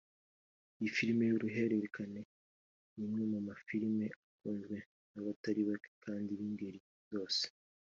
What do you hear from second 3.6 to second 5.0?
filime akunzwe